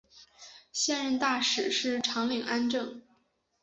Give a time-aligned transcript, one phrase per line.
[0.71, 3.03] 现任大使是长岭安政。